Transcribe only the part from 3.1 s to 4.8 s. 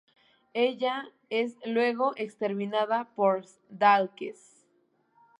por Daleks.